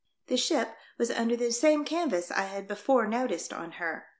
The 0.29 0.35
ship 0.37 0.75
was 0.97 1.11
under 1.11 1.35
the 1.35 1.51
same 1.51 1.85
canvas 1.85 2.31
I 2.31 2.45
had 2.45 2.67
before 2.67 3.05
noticed 3.05 3.53
on 3.53 3.73
her. 3.73 4.07